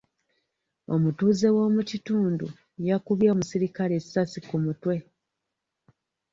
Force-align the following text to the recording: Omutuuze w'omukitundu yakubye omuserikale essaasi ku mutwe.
Omutuuze 0.93 1.47
w'omukitundu 1.55 2.45
yakubye 2.87 3.27
omuserikale 3.33 3.93
essaasi 3.99 4.39
ku 4.47 4.55
mutwe. 4.65 4.95